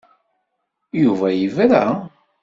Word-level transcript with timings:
Yuba 1.01 1.27
yebra. 1.39 1.83